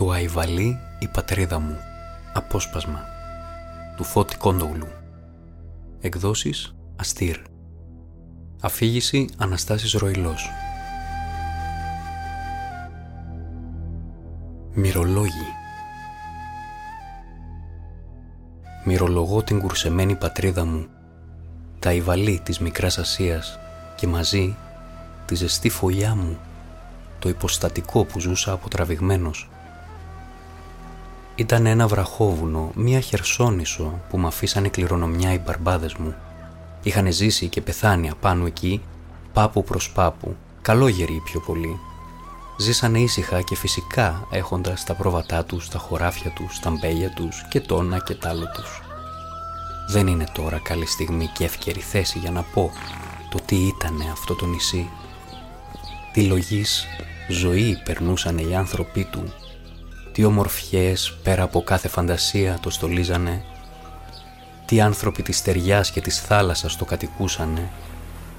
[0.00, 1.76] Το Αϊβαλή η πατρίδα μου.
[2.32, 3.00] Απόσπασμα.
[3.96, 4.88] Του Φώτη Κόντογλου.
[6.00, 7.36] Εκδόσεις Αστήρ.
[8.60, 10.50] Αφήγηση Αναστάσης Ροϊλός.
[14.72, 15.48] Μυρολόγοι.
[18.84, 20.86] Μυρολογώ την κουρσεμένη πατρίδα μου,
[21.78, 23.58] τα Ιβαλή της Μικράς Ασίας
[23.96, 24.56] και μαζί
[25.26, 26.38] τη ζεστή φωλιά μου,
[27.18, 29.48] το υποστατικό που ζούσα αποτραβηγμένος.
[31.40, 36.14] Ήταν ένα βραχόβουνο, μία χερσόνησο που μ' αφήσανε κληρονομιά οι μπαρμπάδες μου.
[36.82, 38.82] Είχαν ζήσει και πεθάνει απάνω εκεί,
[39.32, 41.78] πάπου προς πάπου, καλόγεροι πιο πολύ.
[42.58, 47.60] Ζήσανε ήσυχα και φυσικά έχοντας τα πρόβατά τους, τα χωράφια τους, τα μπέλια τους και
[47.60, 48.82] τόνα και τάλο τους.
[49.88, 52.70] Δεν είναι τώρα καλή στιγμή και εύκαιρη θέση για να πω
[53.30, 54.90] το τι ήτανε αυτό το νησί.
[56.12, 56.86] Τι λογής
[57.28, 59.32] ζωή περνούσαν οι άνθρωποι του
[60.20, 63.44] τι ομορφιές πέρα από κάθε φαντασία το στολίζανε,
[64.66, 67.70] τι άνθρωποι της στεριάς και της θάλασσας το κατοικούσανε,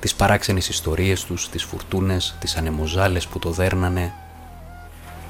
[0.00, 4.12] τις παράξενες ιστορίες τους, τις φουρτούνες, τις ανεμοζάλες που το δέρνανε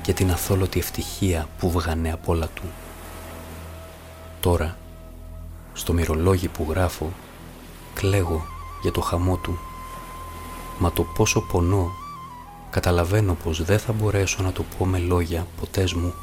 [0.03, 2.65] και την αθόλωτη ευτυχία που βγανε απ' όλα του.
[4.41, 4.77] Τώρα,
[5.73, 7.13] στο μυρολόγι που γράφω,
[7.95, 8.47] κλαίγω
[8.83, 9.59] για το χαμό του,
[10.79, 11.91] μα το πόσο πονώ
[12.71, 16.15] καταλαβαίνω πως δεν θα μπορέσω να το πω με λόγια ποτές μου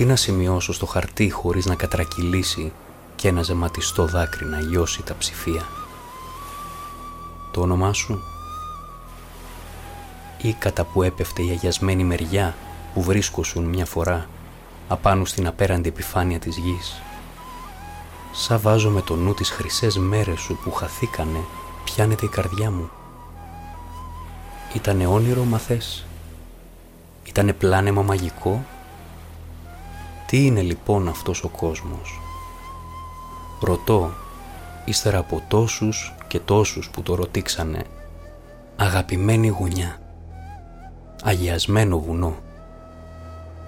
[0.00, 2.72] τι να σημειώσω στο χαρτί χωρίς να κατρακυλήσει
[3.16, 5.62] και ένα ζεματιστό δάκρυ να γιώσει τα ψηφία;
[7.52, 8.22] Το όνομά σου;
[10.42, 12.54] Ή κατά που έπεφτε η αγιασμένη μεριά
[12.94, 14.28] που βρίσκωσουν μια φορά
[14.88, 17.02] απάνω στην απέραντη επιφάνεια της γης;
[18.32, 21.44] Σα βάζω με το νου τις χρυσές μέρες σου που χαθήκανε,
[21.84, 22.90] πιάνεται η καρδιά μου.
[24.74, 26.06] Ήτανε όνειρο μαθές;
[27.24, 28.64] Ήτανε πλάνεμα μαγικό;
[30.30, 32.20] Τι είναι λοιπόν αυτός ο κόσμος;
[33.60, 34.10] Ρωτώ,
[34.84, 37.84] ύστερα από τόσους και τόσους που το ρωτήξανε,
[38.76, 40.00] αγαπημένη γουνιά,
[41.22, 42.36] αγιασμένο βουνό,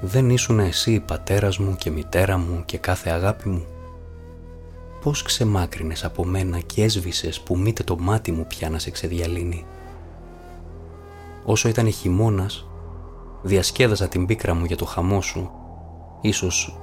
[0.00, 3.66] δεν ήσουν εσύ πατέρας μου και μητέρα μου και κάθε αγάπη μου;
[5.00, 9.66] Πώς ξεμάκρινες από μένα και έσβησες που μήτε το μάτι μου πια να σε ξεδιαλύνει;
[11.44, 12.66] Όσο ήταν χειμώνας,
[13.42, 15.50] διασκέδαζα την πίκρα μου για το χαμό σου
[16.24, 16.78] Ίσως,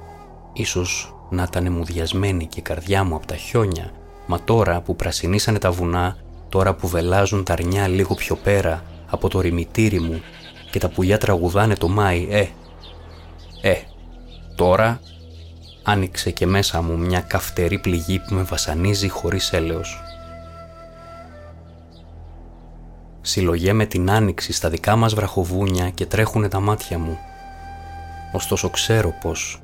[0.52, 3.90] ίσως να ήταν μουδιασμένη και η καρδιά μου από τα χιόνια,
[4.26, 6.16] μα τώρα που πρασινίσανε τα βουνά,
[6.48, 10.20] τώρα που βελάζουν τα αρνιά λίγο πιο πέρα από το ρημητήρι μου
[10.70, 12.46] και τα πουλιά τραγουδάνε το Μάη, ε,
[13.62, 13.76] ε,
[14.54, 15.00] τώρα
[15.82, 20.02] άνοιξε και μέσα μου μια καυτερή πληγή που με βασανίζει χωρίς έλεος.
[23.72, 27.18] με την άνοιξη στα δικά μας βραχοβούνια και τρέχουνε τα μάτια μου
[28.32, 29.62] Ωστόσο ξέρω πως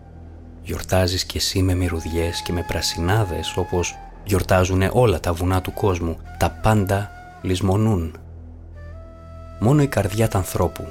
[0.62, 6.16] γιορτάζεις κι εσύ με μυρωδιές και με πρασινάδες όπως γιορτάζουν όλα τα βουνά του κόσμου.
[6.38, 7.10] Τα πάντα
[7.42, 8.16] λησμονούν.
[9.60, 10.84] Μόνο η καρδιά του ανθρώπου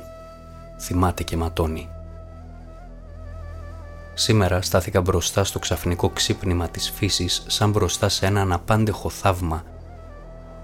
[0.80, 1.90] θυμάται και ματώνει.
[4.14, 9.64] Σήμερα στάθηκα μπροστά στο ξαφνικό ξύπνημα της φύσης σαν μπροστά σε ένα αναπάντεχο θαύμα.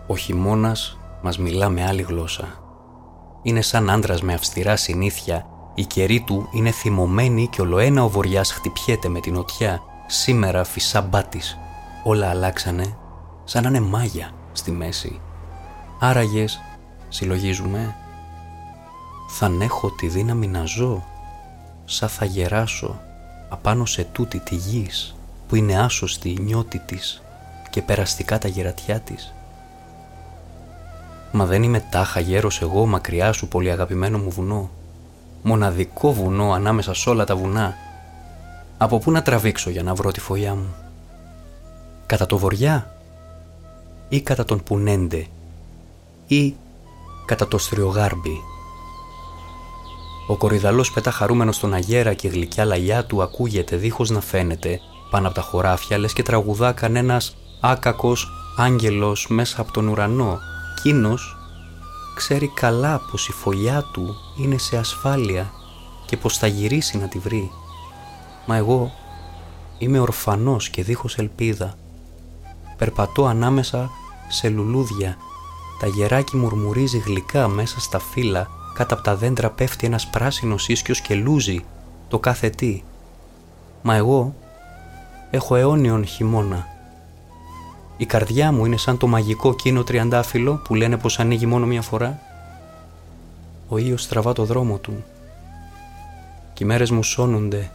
[0.07, 2.47] Ο χειμώνας μας μιλά με άλλη γλώσσα.
[3.41, 5.45] Είναι σαν άντρας με αυστηρά συνήθεια
[5.75, 9.81] η καιρή του είναι θυμωμένη και ολοένα ο βοριάς χτυπιέται με την οτιά.
[10.07, 11.57] Σήμερα φυσά μπάτης.
[12.03, 12.97] Όλα αλλάξανε
[13.43, 15.19] σαν να είναι μάγια στη μέση.
[15.99, 16.61] Άραγες,
[17.09, 17.95] συλλογίζουμε,
[19.27, 21.03] θα έχω τη δύναμη να ζω,
[21.85, 22.99] σαν θα γεράσω
[23.49, 25.15] απάνω σε τούτη τη γης
[25.47, 27.21] που είναι άσωστη η νιώτη της
[27.69, 29.33] και περαστικά τα γερατιά της.
[31.31, 34.69] Μα δεν είμαι τάχα γέρος εγώ μακριά σου πολύ αγαπημένο μου βουνό
[35.41, 37.73] μοναδικό βουνό ανάμεσα σε όλα τα βουνά.
[38.77, 40.75] Από πού να τραβήξω για να βρω τη φωλιά μου;
[42.05, 42.95] Κατά το βοριά
[44.09, 45.27] ή κατά τον Πουνέντε
[46.27, 46.55] ή
[47.25, 48.37] κατά το Στριογάρμπι;
[50.27, 54.79] Ο κορυδαλός πετά χαρούμενος στον αγέρα και η γλυκιά λαγιά του ακούγεται δίχως να φαίνεται
[55.09, 58.27] πάνω από τα χωράφια λες και τραγουδά κανένας άκακος
[58.57, 60.39] άγγελος μέσα από τον ουρανό.
[60.81, 61.40] Κίνος
[62.21, 65.51] ξέρει καλά πως η φωλιά του είναι σε ασφάλεια
[66.05, 67.51] και πως θα γυρίσει να τη βρει.
[68.45, 68.91] Μα εγώ
[69.77, 71.73] είμαι ορφανός και δίχως ελπίδα.
[72.77, 73.89] Περπατώ ανάμεσα
[74.27, 75.17] σε λουλούδια.
[75.79, 78.47] Τα γεράκι μουρμουρίζει γλυκά μέσα στα φύλλα.
[78.73, 81.65] Κάτω από τα δέντρα πέφτει ένας πράσινος ίσκιος και λούζει
[82.07, 82.83] το κάθε τι.
[83.81, 84.35] Μα εγώ
[85.31, 86.67] έχω αιώνιον χειμώνα
[88.01, 91.81] η καρδιά μου είναι σαν το μαγικό κίνο τριαντάφυλλο που λένε πως ανοίγει μόνο μια
[91.81, 92.19] φορά.
[93.67, 95.03] Ο ήλιος τραβά το δρόμο του
[96.53, 97.71] και οι μέρες μου σώνονται.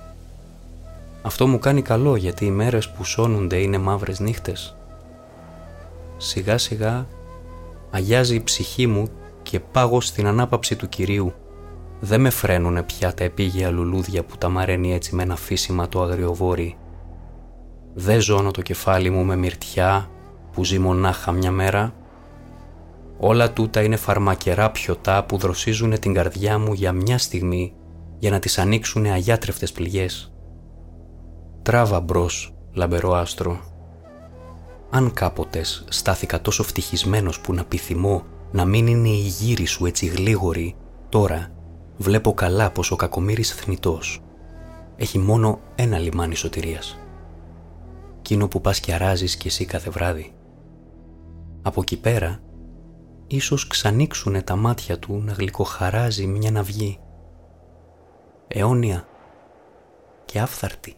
[1.23, 4.77] Αυτό μου κάνει καλό γιατί οι μέρες που σώνονται είναι μαύρες νύχτες.
[6.17, 7.07] Σιγά σιγά
[7.91, 9.09] αγιάζει η ψυχή μου
[9.43, 11.35] και πάγω στην ανάπαυση του Κυρίου.
[12.01, 16.03] Δεν με φρένουνε πια τα επίγεια λουλούδια που τα μαραίνει έτσι με ένα φύσιμα το
[16.03, 16.77] αγριοβόρι.
[17.95, 20.11] Δεν ζώνω το κεφάλι μου με μυρτιά
[20.57, 21.95] που ζει μονάχα μια μέρα.
[23.19, 27.75] Όλα τούτα είναι φαρμακερά πιωτά που δροσίζουν την καρδιά μου για μια στιγμή
[28.19, 30.33] για να τις ανοίξουν αγιάτρευτες πληγές.
[31.63, 33.61] Τράβα μπρος, λαμπερό άστρο.
[34.91, 38.23] Αν κάποτες στάθηκα τόσο φτυχισμένος που να πιθυμώ
[38.53, 40.77] να μην είναι η γύρι σου έτσι γλίγορη,
[41.09, 41.51] τώρα
[41.97, 44.23] βλέπω καλά πως ο κακομύρης θνητός
[44.97, 46.99] έχει μόνο ένα λιμάνι σωτηρίας.
[48.23, 50.36] Κίνο που πας και αράζεις κι εσύ κάθε βράδυ.
[51.67, 52.41] Από εκεί πέρα,
[53.27, 57.01] ίσως ξανοίξουνε τα μάτια του να γλυκοχαράζει μια ναυγή.
[58.49, 59.09] Αιώνια
[60.25, 60.97] και άφθαρτη.